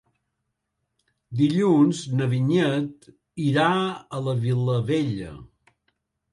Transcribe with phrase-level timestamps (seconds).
[1.41, 3.11] Dilluns na Vinyet
[3.51, 5.33] irà a la Vilavella.